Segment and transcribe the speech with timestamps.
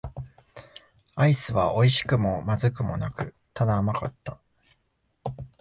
[1.13, 4.39] アイスは美味しくも不味くもなく、ただ甘かった。